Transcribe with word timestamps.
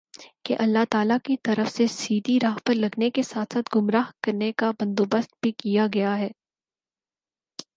کہ 0.45 0.55
اللہ 0.59 0.85
تعالیٰ 0.89 1.17
کی 1.23 1.35
طرف 1.43 1.69
سے 1.71 1.87
سیدھی 1.87 2.39
راہ 2.39 2.57
پر 2.65 2.73
لگانے 2.73 3.09
کے 3.09 3.23
ساتھ 3.23 3.53
ساتھ 3.53 3.75
گمراہ 3.75 4.11
کرنے 4.23 4.51
کا 4.51 4.71
بندوبست 4.71 5.33
بھی 5.41 5.51
کیا 5.57 5.87
گیا 5.93 6.17
ہے 6.17 6.29